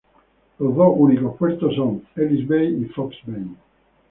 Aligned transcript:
Los 0.57 0.75
dos 0.75 0.93
únicos 0.97 1.37
puertos 1.37 1.75
son 1.75 2.01
Ellis 2.15 2.47
Bay 2.47 2.73
y 2.75 2.85
Fox 2.85 3.17
Bay. 3.27 3.45